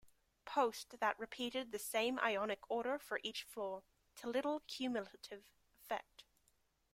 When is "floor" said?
3.43-3.83